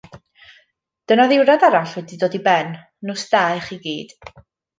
Dyna 1.11 1.27
ddiwrnod 1.31 1.65
arall 1.67 1.93
wedi 1.99 2.19
dod 2.23 2.39
i 2.39 2.41
ben, 2.49 2.73
nos 3.11 3.27
da 3.35 3.43
i 3.59 3.63
chi 3.69 3.79
gyd. 3.87 4.19